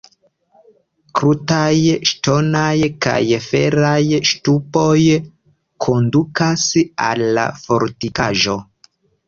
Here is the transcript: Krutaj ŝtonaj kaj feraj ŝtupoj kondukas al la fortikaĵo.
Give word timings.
Krutaj 1.17 1.73
ŝtonaj 2.11 2.73
kaj 3.07 3.21
feraj 3.49 4.01
ŝtupoj 4.31 4.97
kondukas 5.87 6.67
al 7.11 7.25
la 7.39 7.47
fortikaĵo. 7.63 8.61